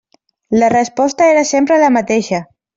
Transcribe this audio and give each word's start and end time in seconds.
La 0.49 0.67
resposta 0.73 1.29
era 1.35 1.45
sempre 1.53 1.81
la 1.85 1.95
mateixa. 2.01 2.45